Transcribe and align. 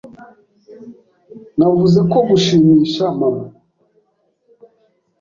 Navuze 1.57 1.99
ko 2.11 2.17
gushimisha 2.29 3.03
mama. 3.19 3.45